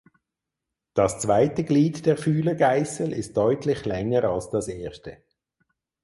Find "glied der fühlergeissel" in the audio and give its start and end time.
1.63-3.13